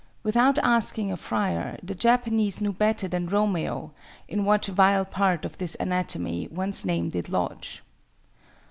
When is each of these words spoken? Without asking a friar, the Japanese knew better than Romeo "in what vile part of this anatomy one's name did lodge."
Without 0.23 0.57
asking 0.63 1.11
a 1.11 1.15
friar, 1.15 1.77
the 1.83 1.93
Japanese 1.93 2.59
knew 2.59 2.73
better 2.73 3.07
than 3.07 3.27
Romeo 3.29 3.91
"in 4.27 4.43
what 4.45 4.65
vile 4.65 5.05
part 5.05 5.45
of 5.45 5.59
this 5.59 5.77
anatomy 5.79 6.47
one's 6.49 6.83
name 6.83 7.09
did 7.09 7.29
lodge." 7.29 7.83